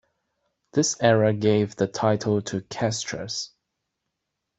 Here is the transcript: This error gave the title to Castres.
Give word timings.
This 0.73 0.97
error 0.99 1.31
gave 1.31 1.75
the 1.75 1.85
title 1.85 2.41
to 2.41 2.61
Castres. 2.61 3.51